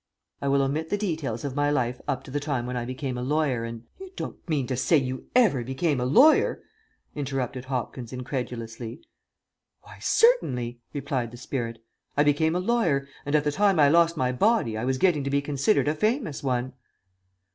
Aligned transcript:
"I 0.41 0.47
will 0.47 0.63
omit 0.63 0.89
the 0.89 0.97
details 0.97 1.45
of 1.45 1.55
my 1.55 1.69
life 1.69 2.01
up 2.07 2.23
to 2.23 2.31
the 2.31 2.39
time 2.39 2.65
when 2.65 2.75
I 2.75 2.85
became 2.85 3.19
a 3.19 3.21
lawyer 3.21 3.63
and" 3.63 3.83
"You 3.99 4.09
don't 4.15 4.49
mean 4.49 4.65
to 4.65 4.75
say 4.75 4.97
you 4.97 5.27
ever 5.35 5.63
became 5.63 5.99
a 5.99 6.05
lawyer?" 6.05 6.63
interrupted 7.13 7.65
Hopkins, 7.65 8.11
incredulously. 8.11 9.03
"Why, 9.83 9.99
certainly," 10.01 10.79
replied 10.91 11.29
the 11.29 11.37
spirit; 11.37 11.83
"I 12.17 12.23
became 12.23 12.55
a 12.55 12.59
lawyer, 12.59 13.07
and 13.27 13.35
at 13.35 13.43
the 13.43 13.51
time 13.51 13.79
I 13.79 13.89
lost 13.89 14.17
my 14.17 14.31
body 14.31 14.75
I 14.75 14.85
was 14.85 14.97
getting 14.97 15.23
to 15.23 15.29
be 15.29 15.39
considered 15.39 15.87
a 15.87 15.93
famous 15.93 16.41
one." 16.41 16.73